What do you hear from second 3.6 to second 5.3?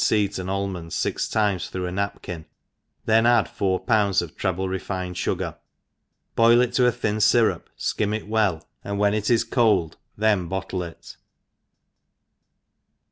pounds of treble refirned